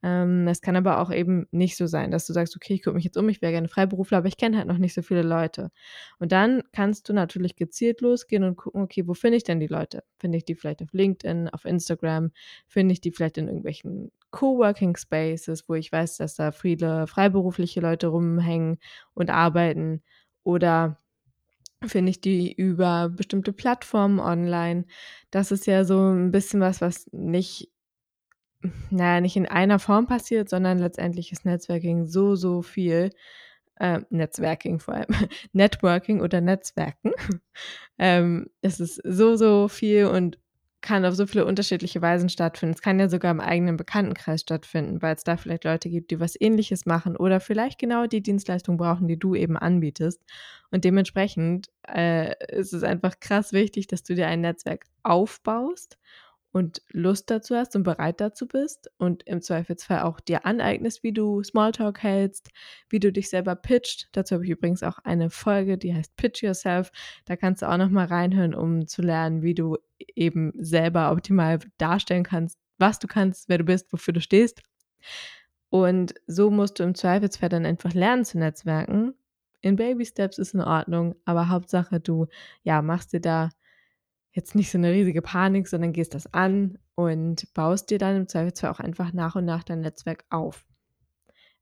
Ähm, 0.04 0.48
es 0.48 0.62
kann 0.62 0.76
aber 0.76 1.00
auch 1.00 1.12
eben 1.12 1.48
nicht 1.52 1.78
so 1.78 1.88
sein, 1.88 2.12
dass 2.12 2.26
du 2.28 2.34
sagst: 2.34 2.56
„Okay, 2.56 2.74
ich 2.76 2.84
gucke 2.84 2.96
mich 2.96 3.06
jetzt 3.06 3.18
um, 3.18 3.30
ich 3.30 3.42
wäre 3.42 3.52
gerne 3.52 3.68
Freiberufler, 3.68 4.18
aber 4.20 4.28
ich 4.28 4.38
kenne 4.38 4.58
halt 4.58 4.68
noch 4.68 4.78
nicht 4.80 4.94
so 4.94 5.02
viele 5.04 5.22
Leute.“ 5.24 5.72
Und 6.20 6.32
dann 6.32 6.64
kannst 6.74 7.10
du 7.10 7.14
natürlich 7.14 7.56
gezielt 7.56 8.02
losgehen 8.02 8.44
und 8.44 8.56
gucken: 8.58 8.82
„Okay, 8.84 9.08
wo 9.08 9.14
finde 9.14 9.38
ich 9.38 9.44
denn 9.44 9.60
die 9.60 9.68
Leute? 9.68 10.04
Finde 10.18 10.38
ich 10.38 10.46
die 10.46 10.56
vielleicht 10.56 10.82
auf 10.82 10.94
LinkedIn, 10.94 11.50
auf 11.50 11.66
Instagram? 11.66 12.32
Finde 12.68 12.94
ich 12.94 13.02
die 13.02 13.12
vielleicht 13.12 13.38
in 13.38 13.48
irgendwelchen 13.48 14.12
Coworking 14.32 14.96
Spaces, 14.98 15.68
wo 15.68 15.74
ich 15.76 15.92
weiß, 15.92 16.18
dass 16.18 16.36
da 16.36 16.52
viele 16.52 17.08
freiberufliche 17.08 17.82
Leute 17.82 18.08
rumhängen 18.08 18.78
und 19.14 19.30
arbeiten? 19.30 20.02
Oder 20.44 20.98
finde 21.86 22.12
ich 22.12 22.22
die 22.22 22.54
über 22.54 23.10
bestimmte 23.10 23.54
Plattformen 23.54 24.20
online?“ 24.20 24.86
Das 25.32 25.52
ist 25.52 25.68
ja 25.68 25.86
so 25.86 26.12
ein 26.12 26.32
bisschen 26.32 26.62
was, 26.62 26.82
was 26.82 27.08
nicht 27.14 27.71
na 28.90 29.16
ja, 29.16 29.22
nicht 29.22 29.36
in 29.36 29.48
einer 29.48 29.80
Form 29.80 30.08
passiert, 30.08 30.50
sondern 30.50 30.80
letztendlich 30.80 31.32
ist 31.32 31.46
Netzwerking 31.46 32.08
so, 32.08 32.36
so 32.36 32.62
viel 32.62 33.12
äh, 33.78 34.02
Netzwerking 34.10 34.80
vor 34.80 34.94
allem, 34.96 35.08
Networking 35.54 36.22
oder 36.22 36.42
Netzwerken. 36.42 37.12
Ähm, 38.04 38.48
es 38.64 38.80
ist 38.80 39.00
so, 39.04 39.36
so 39.36 39.68
viel 39.68 40.08
und 40.08 40.40
kann 40.82 41.06
auf 41.06 41.14
so 41.14 41.28
viele 41.28 41.46
unterschiedliche 41.46 42.02
Weisen 42.02 42.30
stattfinden. 42.30 42.74
Es 42.74 42.82
kann 42.82 43.00
ja 43.00 43.08
sogar 43.08 43.30
im 43.30 43.40
eigenen 43.40 43.78
Bekanntenkreis 43.78 44.42
stattfinden, 44.42 45.02
weil 45.04 45.16
es 45.16 45.24
da 45.24 45.38
vielleicht 45.38 45.64
Leute 45.64 45.90
gibt, 45.90 46.10
die 46.10 46.20
was 46.20 46.40
Ähnliches 46.40 46.88
machen 46.88 47.16
oder 47.16 47.40
vielleicht 47.40 47.78
genau 47.78 48.08
die 48.08 48.24
Dienstleistung 48.24 48.78
brauchen, 48.78 49.08
die 49.08 49.20
du 49.20 49.36
eben 49.36 49.56
anbietest. 49.56 50.20
Und 50.72 50.84
dementsprechend 50.84 51.68
äh, 51.88 52.34
ist 52.58 52.74
es 52.74 52.84
einfach 52.84 53.20
krass 53.20 53.54
wichtig, 53.54 53.86
dass 53.86 54.02
du 54.02 54.16
dir 54.16 54.28
ein 54.28 54.42
Netzwerk 54.42 54.86
aufbaust 55.04 56.00
und 56.52 56.82
Lust 56.90 57.30
dazu 57.30 57.56
hast 57.56 57.76
und 57.76 57.84
bereit 57.84 58.20
dazu 58.20 58.48
bist 58.48 58.92
und 58.98 59.24
im 59.24 59.42
Zweifelsfall 59.42 60.02
auch 60.02 60.20
dir 60.20 60.46
aneignest, 60.46 61.02
wie 61.02 61.14
du 61.14 61.42
Smalltalk 61.44 62.04
hältst, 62.04 62.50
wie 62.90 63.00
du 63.00 63.12
dich 63.12 63.30
selber 63.30 63.56
pitcht. 63.56 64.10
Dazu 64.12 64.36
habe 64.36 64.44
ich 64.44 64.52
übrigens 64.52 64.84
auch 64.84 65.00
eine 65.00 65.30
Folge, 65.30 65.78
die 65.78 65.94
heißt 65.94 66.16
Pitch 66.18 66.44
Yourself. 66.44 66.92
Da 67.26 67.38
kannst 67.38 67.62
du 67.62 67.70
auch 67.70 67.78
noch 67.78 67.90
mal 67.90 68.06
reinhören, 68.06 68.54
um 68.54 68.88
zu 68.88 69.02
lernen, 69.02 69.44
wie 69.44 69.54
du 69.54 69.78
eben 70.00 70.52
selber 70.58 71.12
optimal 71.12 71.60
darstellen 71.78 72.24
kannst, 72.24 72.60
was 72.78 73.00
du 73.00 73.08
kannst, 73.08 73.48
wer 73.48 73.58
du 73.58 73.64
bist, 73.64 73.92
wofür 73.94 74.14
du 74.14 74.22
stehst. 74.22 74.62
Und 75.70 76.14
so 76.28 76.52
musst 76.52 76.80
du 76.80 76.84
im 76.84 76.96
Zweifelsfall 76.96 77.48
dann 77.48 77.66
einfach 77.66 77.94
lernen 77.94 78.26
zu 78.26 78.38
netzwerken. 78.38 79.14
In 79.62 79.78
Baby 79.78 80.06
Steps 80.06 80.38
ist 80.38 80.54
in 80.54 80.62
Ordnung, 80.62 81.16
aber 81.24 81.48
Hauptsache 81.48 82.02
du 82.02 82.28
ja 82.64 82.82
machst 82.82 83.14
dir 83.14 83.22
da 83.22 83.50
jetzt 84.32 84.56
nicht 84.56 84.72
so 84.72 84.78
eine 84.78 84.92
riesige 84.92 85.22
Panik, 85.22 85.68
sondern 85.68 85.94
gehst 85.94 86.14
das 86.14 86.34
an 86.34 86.78
und 86.96 87.54
baust 87.54 87.90
dir 87.90 87.98
dann 87.98 88.16
im 88.16 88.28
Zweifelsfall 88.28 88.72
auch 88.72 88.80
einfach 88.80 89.14
nach 89.14 89.36
und 89.36 89.46
nach 89.46 89.64
dein 89.64 89.82
Netzwerk 89.82 90.26
auf. 90.30 90.66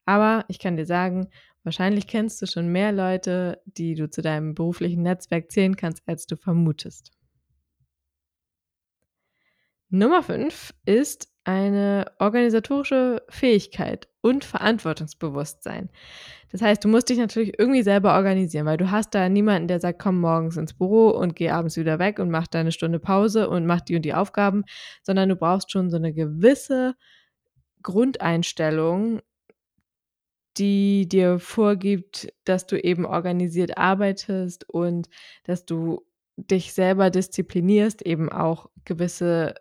Aber 0.05 0.45
ich 0.47 0.59
kann 0.59 0.77
dir 0.77 0.85
sagen, 0.85 1.29
wahrscheinlich 1.63 2.07
kennst 2.07 2.41
du 2.41 2.45
schon 2.45 2.67
mehr 2.67 2.91
Leute, 2.91 3.61
die 3.65 3.95
du 3.95 4.09
zu 4.09 4.21
deinem 4.21 4.55
beruflichen 4.55 5.03
Netzwerk 5.03 5.51
zählen 5.51 5.75
kannst, 5.75 6.01
als 6.07 6.25
du 6.25 6.35
vermutest. 6.35 7.11
Nummer 9.89 10.21
5 10.21 10.73
ist 10.85 11.28
eine 11.43 12.11
organisatorische 12.19 13.23
Fähigkeit 13.29 14.07
und 14.21 14.45
Verantwortungsbewusstsein. 14.45 15.89
Das 16.51 16.61
heißt, 16.61 16.83
du 16.83 16.87
musst 16.87 17.09
dich 17.09 17.17
natürlich 17.17 17.57
irgendwie 17.57 17.83
selber 17.83 18.15
organisieren, 18.15 18.65
weil 18.65 18.77
du 18.77 18.91
hast 18.91 19.13
da 19.13 19.29
niemanden, 19.29 19.67
der 19.67 19.79
sagt, 19.79 19.99
komm 19.99 20.19
morgens 20.19 20.57
ins 20.57 20.73
Büro 20.73 21.09
und 21.09 21.35
geh 21.35 21.49
abends 21.49 21.77
wieder 21.77 21.99
weg 21.99 22.19
und 22.19 22.29
mach 22.29 22.47
da 22.47 22.59
eine 22.59 22.71
Stunde 22.71 22.99
Pause 22.99 23.49
und 23.49 23.65
mach 23.65 23.81
die 23.81 23.95
und 23.95 24.03
die 24.03 24.13
Aufgaben, 24.13 24.63
sondern 25.03 25.29
du 25.29 25.35
brauchst 25.35 25.71
schon 25.71 25.89
so 25.89 25.97
eine 25.97 26.13
gewisse 26.13 26.95
Grundeinstellung, 27.83 29.21
die 30.57 31.07
dir 31.07 31.39
vorgibt, 31.39 32.33
dass 32.43 32.65
du 32.65 32.81
eben 32.81 33.05
organisiert 33.05 33.77
arbeitest 33.77 34.67
und 34.69 35.07
dass 35.43 35.65
du 35.65 36.05
dich 36.35 36.73
selber 36.73 37.09
disziplinierst, 37.09 38.01
eben 38.01 38.29
auch 38.29 38.69
gewisse 38.85 39.55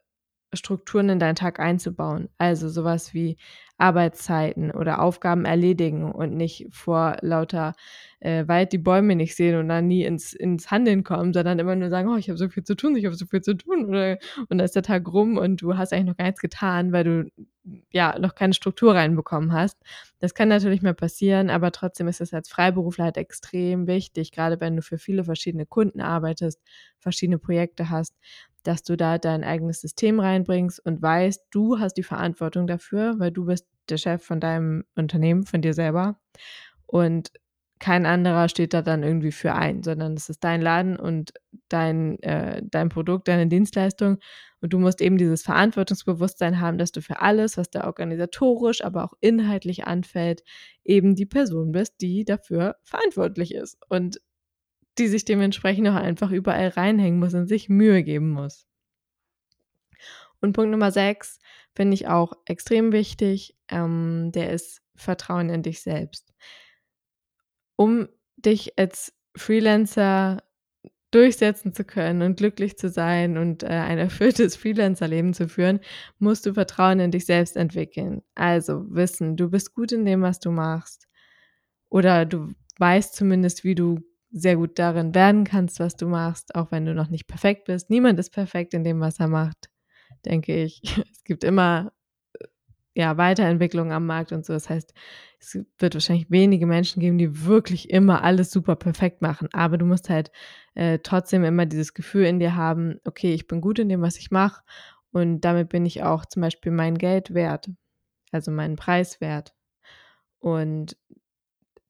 Strukturen 0.54 1.08
in 1.10 1.18
deinen 1.18 1.34
Tag 1.34 1.60
einzubauen. 1.60 2.28
Also 2.38 2.68
sowas 2.68 3.14
wie 3.14 3.36
Arbeitszeiten 3.78 4.70
oder 4.72 5.00
Aufgaben 5.00 5.44
erledigen 5.44 6.10
und 6.10 6.34
nicht 6.36 6.66
vor 6.70 7.16
lauter 7.20 7.74
äh, 8.20 8.46
Wald 8.48 8.72
die 8.72 8.78
Bäume 8.78 9.14
nicht 9.14 9.36
sehen 9.36 9.56
und 9.58 9.68
dann 9.68 9.86
nie 9.86 10.02
ins, 10.04 10.32
ins 10.32 10.70
Handeln 10.70 11.04
kommen, 11.04 11.32
sondern 11.32 11.58
immer 11.58 11.76
nur 11.76 11.88
sagen, 11.90 12.08
oh, 12.08 12.16
ich 12.16 12.28
habe 12.28 12.38
so 12.38 12.48
viel 12.48 12.64
zu 12.64 12.74
tun, 12.74 12.96
ich 12.96 13.04
habe 13.06 13.14
so 13.14 13.26
viel 13.26 13.40
zu 13.42 13.54
tun. 13.56 13.86
Oder, 13.86 14.18
und 14.38 14.50
dann 14.50 14.60
ist 14.60 14.74
der 14.74 14.82
Tag 14.82 15.06
rum 15.12 15.36
und 15.36 15.62
du 15.62 15.76
hast 15.76 15.92
eigentlich 15.92 16.06
noch 16.06 16.16
gar 16.16 16.24
nichts 16.26 16.40
getan, 16.40 16.92
weil 16.92 17.04
du 17.04 17.30
ja 17.90 18.18
noch 18.18 18.34
keine 18.34 18.54
Struktur 18.54 18.94
reinbekommen 18.94 19.52
hast. 19.52 19.76
Das 20.20 20.34
kann 20.34 20.48
natürlich 20.48 20.82
mal 20.82 20.94
passieren, 20.94 21.50
aber 21.50 21.70
trotzdem 21.72 22.08
ist 22.08 22.20
es 22.20 22.32
als 22.34 22.48
Freiberufler 22.48 23.04
halt 23.04 23.16
extrem 23.16 23.86
wichtig, 23.86 24.32
gerade 24.32 24.60
wenn 24.60 24.76
du 24.76 24.82
für 24.82 24.98
viele 24.98 25.24
verschiedene 25.24 25.66
Kunden 25.66 26.00
arbeitest, 26.00 26.60
verschiedene 26.98 27.38
Projekte 27.38 27.90
hast, 27.90 28.16
dass 28.64 28.82
du 28.82 28.96
da 28.96 29.18
dein 29.18 29.44
eigenes 29.44 29.80
System 29.80 30.20
reinbringst 30.20 30.84
und 30.84 31.00
weißt, 31.02 31.46
du 31.50 31.78
hast 31.78 31.94
die 31.94 32.02
Verantwortung 32.02 32.66
dafür, 32.66 33.18
weil 33.18 33.30
du 33.30 33.46
bist 33.46 33.66
der 33.88 33.96
Chef 33.96 34.22
von 34.22 34.40
deinem 34.40 34.84
Unternehmen, 34.94 35.44
von 35.44 35.62
dir 35.62 35.74
selber. 35.74 36.20
Und 36.86 37.30
kein 37.78 38.06
anderer 38.06 38.48
steht 38.48 38.74
da 38.74 38.82
dann 38.82 39.02
irgendwie 39.02 39.32
für 39.32 39.54
ein, 39.54 39.82
sondern 39.82 40.14
es 40.14 40.28
ist 40.28 40.42
dein 40.42 40.60
Laden 40.60 40.96
und 40.96 41.32
dein, 41.68 42.20
äh, 42.22 42.62
dein 42.64 42.88
Produkt, 42.88 43.28
deine 43.28 43.46
Dienstleistung. 43.46 44.18
Und 44.60 44.72
du 44.72 44.78
musst 44.78 45.00
eben 45.00 45.18
dieses 45.18 45.42
Verantwortungsbewusstsein 45.42 46.60
haben, 46.60 46.78
dass 46.78 46.90
du 46.90 47.00
für 47.00 47.20
alles, 47.20 47.56
was 47.56 47.70
da 47.70 47.86
organisatorisch, 47.86 48.82
aber 48.84 49.04
auch 49.04 49.12
inhaltlich 49.20 49.86
anfällt, 49.86 50.42
eben 50.84 51.14
die 51.14 51.26
Person 51.26 51.70
bist, 51.70 51.94
die 52.00 52.24
dafür 52.24 52.76
verantwortlich 52.82 53.54
ist. 53.54 53.78
Und 53.88 54.20
die 54.98 55.08
sich 55.08 55.24
dementsprechend 55.24 55.88
auch 55.88 55.94
einfach 55.94 56.30
überall 56.30 56.68
reinhängen 56.68 57.18
muss 57.18 57.34
und 57.34 57.46
sich 57.46 57.68
Mühe 57.68 58.02
geben 58.02 58.30
muss. 58.30 58.66
Und 60.40 60.52
Punkt 60.52 60.70
Nummer 60.70 60.92
sechs 60.92 61.40
finde 61.74 61.94
ich 61.94 62.08
auch 62.08 62.32
extrem 62.46 62.92
wichtig, 62.92 63.56
ähm, 63.68 64.30
der 64.32 64.52
ist 64.52 64.82
Vertrauen 64.94 65.50
in 65.50 65.62
dich 65.62 65.82
selbst. 65.82 66.32
Um 67.76 68.08
dich 68.36 68.78
als 68.78 69.12
Freelancer 69.36 70.42
durchsetzen 71.10 71.72
zu 71.72 71.84
können 71.84 72.22
und 72.22 72.36
glücklich 72.36 72.76
zu 72.76 72.88
sein 72.88 73.38
und 73.38 73.62
äh, 73.62 73.68
ein 73.68 73.98
erfülltes 73.98 74.56
Freelancer-Leben 74.56 75.32
zu 75.32 75.48
führen, 75.48 75.80
musst 76.18 76.44
du 76.44 76.52
Vertrauen 76.52 77.00
in 77.00 77.10
dich 77.10 77.24
selbst 77.24 77.56
entwickeln. 77.56 78.22
Also 78.34 78.84
wissen, 78.90 79.36
du 79.36 79.48
bist 79.50 79.74
gut 79.74 79.92
in 79.92 80.04
dem, 80.04 80.22
was 80.22 80.38
du 80.38 80.50
machst. 80.50 81.08
Oder 81.88 82.26
du 82.26 82.52
weißt 82.78 83.14
zumindest, 83.14 83.64
wie 83.64 83.74
du 83.74 84.00
sehr 84.30 84.56
gut 84.56 84.78
darin 84.78 85.14
werden 85.14 85.44
kannst, 85.44 85.80
was 85.80 85.96
du 85.96 86.06
machst, 86.06 86.54
auch 86.54 86.70
wenn 86.70 86.84
du 86.84 86.94
noch 86.94 87.08
nicht 87.08 87.26
perfekt 87.26 87.64
bist. 87.64 87.90
Niemand 87.90 88.18
ist 88.18 88.30
perfekt 88.30 88.74
in 88.74 88.84
dem, 88.84 89.00
was 89.00 89.20
er 89.20 89.28
macht, 89.28 89.70
denke 90.24 90.62
ich. 90.62 90.82
Es 91.12 91.24
gibt 91.24 91.44
immer 91.44 91.92
äh, 92.40 92.46
ja, 92.94 93.16
Weiterentwicklung 93.16 93.92
am 93.92 94.06
Markt 94.06 94.32
und 94.32 94.46
so. 94.46 94.54
Das 94.54 94.70
heißt, 94.70 94.94
es 95.40 95.58
wird 95.78 95.94
wahrscheinlich 95.94 96.30
wenige 96.30 96.66
Menschen 96.66 97.00
geben, 97.00 97.18
die 97.18 97.44
wirklich 97.44 97.90
immer 97.90 98.24
alles 98.24 98.50
super 98.50 98.76
perfekt 98.76 99.22
machen. 99.22 99.48
Aber 99.52 99.78
du 99.78 99.84
musst 99.84 100.08
halt 100.08 100.30
äh, 100.74 100.98
trotzdem 101.00 101.44
immer 101.44 101.66
dieses 101.66 101.94
Gefühl 101.94 102.24
in 102.24 102.40
dir 102.40 102.56
haben, 102.56 102.98
okay, 103.04 103.34
ich 103.34 103.46
bin 103.46 103.60
gut 103.60 103.78
in 103.78 103.88
dem, 103.88 104.00
was 104.02 104.16
ich 104.16 104.30
mache 104.30 104.62
und 105.10 105.40
damit 105.40 105.68
bin 105.70 105.86
ich 105.86 106.02
auch 106.02 106.26
zum 106.26 106.42
Beispiel 106.42 106.72
mein 106.72 106.96
Geld 106.96 107.34
wert, 107.34 107.70
also 108.32 108.50
meinen 108.50 108.76
Preis 108.76 109.20
wert. 109.20 109.54
Und 110.38 110.96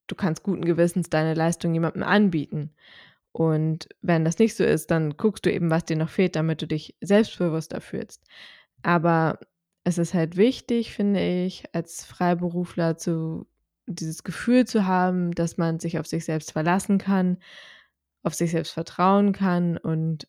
du 0.09 0.15
kannst 0.15 0.43
guten 0.43 0.65
Gewissens 0.65 1.11
deine 1.11 1.35
Leistung 1.35 1.73
jemandem 1.73 2.03
anbieten. 2.03 2.73
Und 3.33 3.89
wenn 4.03 4.25
das 4.25 4.39
nicht 4.39 4.57
so 4.57 4.65
ist, 4.65 4.91
dann 4.91 5.17
guckst 5.17 5.47
du 5.47 5.53
eben, 5.53 5.71
was 5.71 5.85
dir 5.85 5.97
noch 5.97 6.09
fehlt, 6.09 6.35
damit 6.35 6.61
du 6.63 6.67
dich 6.67 6.97
selbstbewusster 7.01 7.81
fühlst. 7.81 8.25
Aber 8.83 9.39
es 9.85 9.99
ist 9.99 10.15
halt 10.15 10.37
wichtig, 10.37 10.93
finde 10.93 11.21
ich, 11.21 11.65
als 11.75 12.05
Freiberufler 12.05 12.97
zu 12.97 13.47
dieses 13.87 14.25
Gefühl 14.25 14.67
zu 14.67 14.87
haben, 14.87 15.33
dass 15.33 15.57
man 15.57 15.81
sich 15.81 15.99
auf 15.99 16.07
sich 16.07 16.25
selbst 16.25 16.53
verlassen 16.53 16.99
kann, 16.99 17.39
auf 18.23 18.35
sich 18.35 18.51
selbst 18.51 18.73
vertrauen 18.73 19.33
kann 19.33 19.79
und 19.79 20.29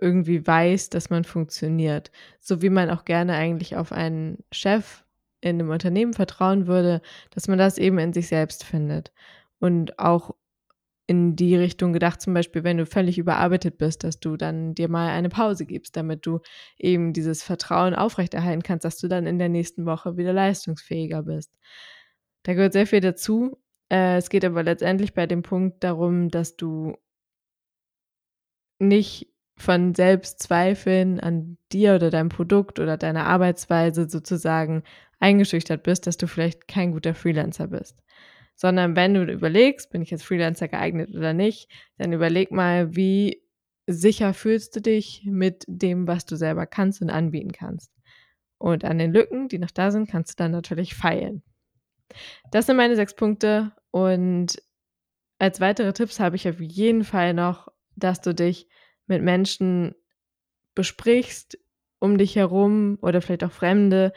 irgendwie 0.00 0.46
weiß, 0.46 0.90
dass 0.90 1.10
man 1.10 1.24
funktioniert. 1.24 2.10
So 2.40 2.62
wie 2.62 2.70
man 2.70 2.90
auch 2.90 3.04
gerne 3.04 3.34
eigentlich 3.34 3.76
auf 3.76 3.92
einen 3.92 4.44
Chef 4.50 5.04
in 5.40 5.60
einem 5.60 5.70
Unternehmen 5.70 6.12
vertrauen 6.12 6.66
würde, 6.66 7.00
dass 7.30 7.48
man 7.48 7.58
das 7.58 7.78
eben 7.78 7.98
in 7.98 8.12
sich 8.12 8.28
selbst 8.28 8.64
findet. 8.64 9.12
Und 9.58 9.98
auch 9.98 10.34
in 11.06 11.34
die 11.34 11.56
Richtung 11.56 11.92
gedacht, 11.92 12.20
zum 12.20 12.34
Beispiel, 12.34 12.62
wenn 12.62 12.78
du 12.78 12.86
völlig 12.86 13.18
überarbeitet 13.18 13.78
bist, 13.78 14.04
dass 14.04 14.20
du 14.20 14.36
dann 14.36 14.76
dir 14.76 14.88
mal 14.88 15.08
eine 15.08 15.28
Pause 15.28 15.66
gibst, 15.66 15.96
damit 15.96 16.24
du 16.24 16.38
eben 16.78 17.12
dieses 17.12 17.42
Vertrauen 17.42 17.96
aufrechterhalten 17.96 18.62
kannst, 18.62 18.84
dass 18.84 18.98
du 18.98 19.08
dann 19.08 19.26
in 19.26 19.40
der 19.40 19.48
nächsten 19.48 19.86
Woche 19.86 20.16
wieder 20.16 20.32
leistungsfähiger 20.32 21.24
bist. 21.24 21.50
Da 22.44 22.54
gehört 22.54 22.74
sehr 22.74 22.86
viel 22.86 23.00
dazu. 23.00 23.60
Äh, 23.90 24.18
es 24.18 24.30
geht 24.30 24.44
aber 24.44 24.62
letztendlich 24.62 25.12
bei 25.12 25.26
dem 25.26 25.42
Punkt 25.42 25.82
darum, 25.82 26.28
dass 26.28 26.56
du 26.56 26.96
nicht 28.78 29.29
von 29.60 29.94
Selbstzweifeln 29.94 31.20
an 31.20 31.58
dir 31.72 31.94
oder 31.94 32.10
deinem 32.10 32.30
Produkt 32.30 32.78
oder 32.78 32.96
deiner 32.96 33.26
Arbeitsweise 33.26 34.08
sozusagen 34.08 34.82
eingeschüchtert 35.18 35.82
bist, 35.82 36.06
dass 36.06 36.16
du 36.16 36.26
vielleicht 36.26 36.66
kein 36.66 36.92
guter 36.92 37.14
Freelancer 37.14 37.68
bist. 37.68 38.02
Sondern 38.56 38.96
wenn 38.96 39.14
du 39.14 39.24
überlegst, 39.24 39.90
bin 39.90 40.02
ich 40.02 40.10
jetzt 40.10 40.24
Freelancer 40.24 40.68
geeignet 40.68 41.14
oder 41.14 41.32
nicht, 41.32 41.70
dann 41.98 42.12
überleg 42.12 42.50
mal, 42.50 42.96
wie 42.96 43.42
sicher 43.86 44.34
fühlst 44.34 44.76
du 44.76 44.80
dich 44.80 45.22
mit 45.24 45.64
dem, 45.66 46.06
was 46.06 46.24
du 46.24 46.36
selber 46.36 46.66
kannst 46.66 47.02
und 47.02 47.10
anbieten 47.10 47.52
kannst. 47.52 47.92
Und 48.58 48.84
an 48.84 48.98
den 48.98 49.12
Lücken, 49.12 49.48
die 49.48 49.58
noch 49.58 49.70
da 49.70 49.90
sind, 49.90 50.08
kannst 50.08 50.32
du 50.32 50.42
dann 50.42 50.52
natürlich 50.52 50.94
feilen. 50.94 51.42
Das 52.50 52.66
sind 52.66 52.76
meine 52.76 52.96
sechs 52.96 53.14
Punkte 53.14 53.72
und 53.90 54.62
als 55.38 55.60
weitere 55.60 55.92
Tipps 55.92 56.20
habe 56.20 56.36
ich 56.36 56.48
auf 56.48 56.60
jeden 56.60 57.04
Fall 57.04 57.34
noch, 57.34 57.68
dass 57.96 58.20
du 58.20 58.34
dich 58.34 58.68
mit 59.10 59.22
Menschen 59.22 59.94
besprichst 60.74 61.58
um 61.98 62.16
dich 62.16 62.36
herum 62.36 62.98
oder 63.02 63.20
vielleicht 63.20 63.44
auch 63.44 63.52
Fremde, 63.52 64.12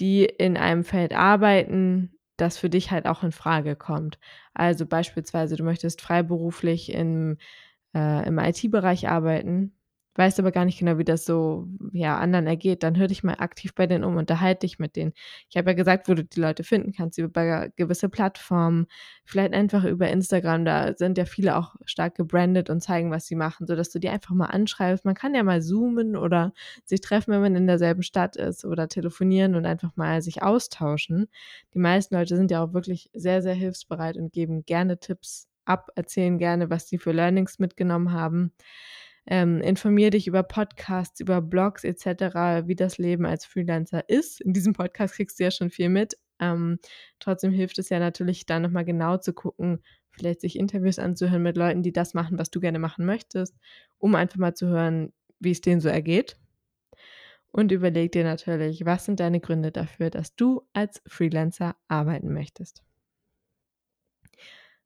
die 0.00 0.24
in 0.24 0.56
einem 0.56 0.82
Feld 0.82 1.12
arbeiten, 1.12 2.18
das 2.36 2.58
für 2.58 2.70
dich 2.70 2.90
halt 2.90 3.06
auch 3.06 3.22
in 3.22 3.32
Frage 3.32 3.76
kommt. 3.76 4.18
Also 4.54 4.86
beispielsweise, 4.86 5.56
du 5.56 5.62
möchtest 5.62 6.00
freiberuflich 6.00 6.92
im, 6.92 7.36
äh, 7.94 8.26
im 8.26 8.38
IT-Bereich 8.38 9.08
arbeiten 9.08 9.74
weißt 10.20 10.38
aber 10.38 10.52
gar 10.52 10.66
nicht 10.66 10.78
genau, 10.78 10.98
wie 10.98 11.04
das 11.04 11.24
so 11.24 11.66
ja, 11.92 12.18
anderen 12.18 12.46
ergeht, 12.46 12.82
dann 12.82 12.98
hör 12.98 13.06
dich 13.06 13.24
mal 13.24 13.36
aktiv 13.38 13.74
bei 13.74 13.86
denen 13.86 14.04
um, 14.04 14.16
unterhalte 14.18 14.66
dich 14.66 14.78
mit 14.78 14.94
denen. 14.94 15.14
Ich 15.48 15.56
habe 15.56 15.70
ja 15.70 15.74
gesagt, 15.74 16.08
wo 16.08 16.14
du 16.14 16.22
die 16.24 16.38
Leute 16.38 16.62
finden 16.62 16.92
kannst, 16.92 17.18
über 17.18 17.70
gewisse 17.76 18.10
Plattformen, 18.10 18.86
vielleicht 19.24 19.54
einfach 19.54 19.84
über 19.84 20.10
Instagram, 20.10 20.66
da 20.66 20.94
sind 20.94 21.16
ja 21.16 21.24
viele 21.24 21.56
auch 21.56 21.74
stark 21.86 22.16
gebrandet 22.16 22.68
und 22.68 22.82
zeigen, 22.82 23.10
was 23.10 23.26
sie 23.26 23.34
machen, 23.34 23.66
sodass 23.66 23.88
du 23.90 23.98
die 23.98 24.10
einfach 24.10 24.34
mal 24.34 24.46
anschreibst. 24.46 25.06
Man 25.06 25.14
kann 25.14 25.34
ja 25.34 25.42
mal 25.42 25.62
zoomen 25.62 26.16
oder 26.16 26.52
sich 26.84 27.00
treffen, 27.00 27.32
wenn 27.32 27.40
man 27.40 27.56
in 27.56 27.66
derselben 27.66 28.02
Stadt 28.02 28.36
ist 28.36 28.66
oder 28.66 28.88
telefonieren 28.88 29.54
und 29.54 29.64
einfach 29.64 29.96
mal 29.96 30.20
sich 30.20 30.42
austauschen. 30.42 31.28
Die 31.72 31.78
meisten 31.78 32.14
Leute 32.14 32.36
sind 32.36 32.50
ja 32.50 32.62
auch 32.62 32.74
wirklich 32.74 33.08
sehr, 33.14 33.40
sehr 33.40 33.54
hilfsbereit 33.54 34.18
und 34.18 34.32
geben 34.32 34.66
gerne 34.66 34.98
Tipps 35.00 35.48
ab, 35.64 35.90
erzählen 35.94 36.36
gerne, 36.38 36.68
was 36.68 36.88
sie 36.88 36.98
für 36.98 37.12
Learnings 37.12 37.58
mitgenommen 37.58 38.12
haben. 38.12 38.52
Ähm, 39.26 39.60
informier 39.60 40.10
dich 40.10 40.26
über 40.26 40.42
Podcasts, 40.42 41.20
über 41.20 41.40
Blogs 41.40 41.84
etc., 41.84 42.66
wie 42.66 42.74
das 42.74 42.98
Leben 42.98 43.26
als 43.26 43.44
Freelancer 43.44 44.08
ist. 44.08 44.40
In 44.40 44.52
diesem 44.52 44.72
Podcast 44.72 45.14
kriegst 45.14 45.38
du 45.38 45.44
ja 45.44 45.50
schon 45.50 45.70
viel 45.70 45.88
mit. 45.88 46.16
Ähm, 46.40 46.78
trotzdem 47.18 47.52
hilft 47.52 47.78
es 47.78 47.90
ja 47.90 47.98
natürlich, 47.98 48.46
da 48.46 48.58
nochmal 48.58 48.84
genau 48.84 49.18
zu 49.18 49.32
gucken, 49.32 49.82
vielleicht 50.10 50.40
sich 50.40 50.58
Interviews 50.58 50.98
anzuhören 50.98 51.42
mit 51.42 51.56
Leuten, 51.56 51.82
die 51.82 51.92
das 51.92 52.14
machen, 52.14 52.38
was 52.38 52.50
du 52.50 52.60
gerne 52.60 52.78
machen 52.78 53.04
möchtest, 53.04 53.56
um 53.98 54.14
einfach 54.14 54.38
mal 54.38 54.54
zu 54.54 54.66
hören, 54.66 55.12
wie 55.38 55.50
es 55.50 55.60
denen 55.60 55.80
so 55.80 55.88
ergeht. 55.88 56.36
Und 57.52 57.72
überleg 57.72 58.12
dir 58.12 58.24
natürlich, 58.24 58.84
was 58.84 59.04
sind 59.04 59.20
deine 59.20 59.40
Gründe 59.40 59.72
dafür, 59.72 60.10
dass 60.10 60.36
du 60.36 60.62
als 60.72 61.02
Freelancer 61.06 61.76
arbeiten 61.88 62.32
möchtest. 62.32 62.82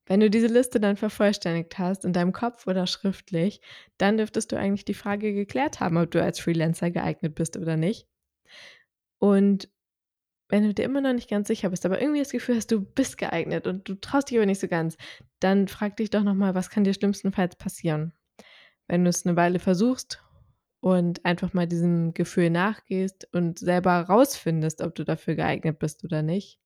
Wenn 0.07 0.21
du 0.21 0.29
diese 0.29 0.49
Liste 0.49 0.81
dann 0.81 0.97
vervollständigt 0.97 1.79
hast, 1.79 2.05
in 2.05 2.13
deinem 2.13 2.33
Kopf 2.33 2.67
oder 2.67 2.87
schriftlich, 2.87 3.61
dann 3.97 4.19
dürftest 4.19 4.53
du 4.53 4.57
eigentlich 4.57 4.85
die 4.85 4.95
Frage 4.95 5.33
geklärt 5.33 5.81
haben, 5.81 5.97
ob 5.97 6.11
du 6.11 6.23
als 6.23 6.41
Freelancer 6.41 6.91
geeignet 6.91 7.35
bist 7.35 7.57
oder 7.57 7.77
nicht. 7.77 8.07
Und 9.19 9.71
wenn 10.49 10.65
du 10.65 10.75
dir 10.75 10.85
immer 10.85 11.01
noch 11.01 11.15
nicht 11.15 11.31
ganz 11.31 11.49
sicher 11.49 11.71
bist, 11.71 11.87
aber 11.87 12.01
irgendwie 12.01 12.21
das 12.21 12.31
Gefühl 12.31 12.57
hast, 12.57 12.71
du 12.71 12.83
bist 12.83 13.17
geeignet 13.17 13.67
und 13.67 13.89
du 13.89 13.95
traust 13.95 14.31
dich 14.31 14.37
aber 14.37 14.47
nicht 14.47 14.61
so 14.61 14.69
ganz, 14.69 14.97
dann 15.41 15.69
frag 15.69 15.97
dich 15.97 16.11
doch 16.11 16.23
nochmal, 16.23 16.55
was 16.55 16.69
kann 16.69 16.85
dir 16.85 16.93
schlimmstenfalls 16.93 17.57
passieren? 17.57 18.13
Wenn 18.87 19.05
du 19.05 19.11
es 19.11 19.25
eine 19.25 19.37
Weile 19.37 19.59
versuchst 19.59 20.23
und 20.81 21.25
einfach 21.25 21.55
mal 21.55 21.67
diesem 21.67 22.13
Gefühl 22.13 22.51
nachgehst 22.51 23.27
und 23.33 23.59
selber 23.59 24.01
rausfindest, 24.03 24.83
ob 24.83 24.95
du 24.95 25.05
dafür 25.05 25.35
geeignet 25.35 25.79
bist 25.79 26.05
oder 26.05 26.23
nicht, 26.23 26.61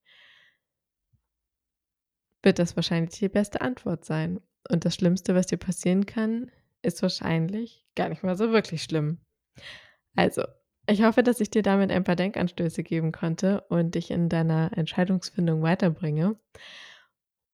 wird 2.43 2.59
das 2.59 2.77
wahrscheinlich 2.77 3.19
die 3.19 3.29
beste 3.29 3.61
Antwort 3.61 4.05
sein. 4.05 4.41
Und 4.69 4.85
das 4.85 4.95
Schlimmste, 4.95 5.35
was 5.35 5.47
dir 5.47 5.57
passieren 5.57 6.07
kann, 6.07 6.51
ist 6.83 7.03
wahrscheinlich 7.03 7.87
gar 7.95 8.09
nicht 8.09 8.23
mal 8.23 8.37
so 8.37 8.53
wirklich 8.53 8.83
schlimm. 8.83 9.19
Also, 10.15 10.43
ich 10.87 11.03
hoffe, 11.03 11.23
dass 11.23 11.41
ich 11.41 11.51
dir 11.51 11.63
damit 11.63 11.91
ein 11.91 12.05
paar 12.05 12.17
Denkanstöße 12.17 12.83
geben 12.83 13.13
konnte 13.13 13.63
und 13.69 13.95
dich 13.95 14.11
in 14.11 14.29
deiner 14.29 14.71
Entscheidungsfindung 14.77 15.63
weiterbringe. 15.63 16.37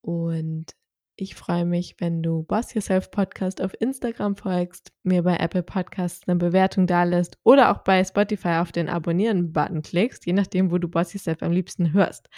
Und 0.01 0.75
ich 1.17 1.35
freue 1.35 1.65
mich, 1.65 1.97
wenn 2.01 2.23
du 2.23 2.43
Boss 2.43 2.75
Yourself 2.75 3.11
Podcast 3.11 3.63
auf 3.63 3.73
Instagram 3.81 4.37
folgst, 4.37 4.93
mir 5.05 5.23
bei 5.23 5.37
Apple 5.37 5.63
Podcasts 5.63 6.27
eine 6.27 6.37
Bewertung 6.37 6.87
dalässt 6.87 7.39
oder 7.45 7.71
auch 7.71 7.85
bei 7.85 8.03
Spotify 8.03 8.57
auf 8.61 8.73
den 8.73 8.89
Abonnieren-Button 8.89 9.83
klickst, 9.83 10.27
je 10.27 10.33
nachdem, 10.33 10.71
wo 10.71 10.79
du 10.79 10.89
Boss 10.89 11.13
Yourself 11.13 11.43
am 11.43 11.53
liebsten 11.53 11.93
hörst. 11.93 12.29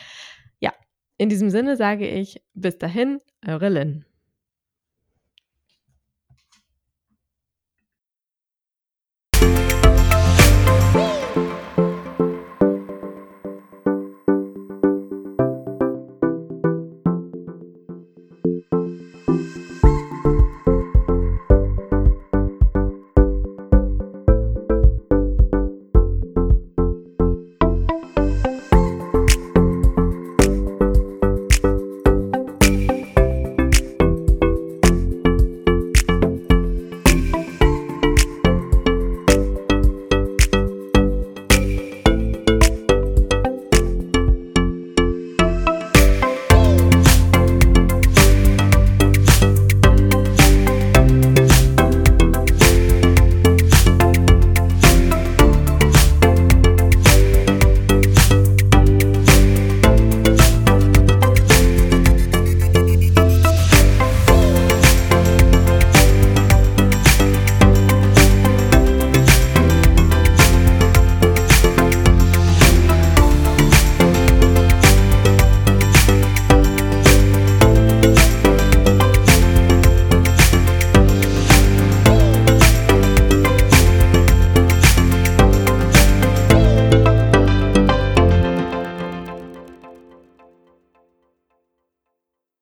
In 1.19 1.29
diesem 1.29 1.51
Sinne 1.51 1.77
sage 1.77 2.07
ich 2.09 2.43
bis 2.55 2.79
dahin, 2.79 3.21
eure 3.47 3.69
Lynn. 3.69 4.05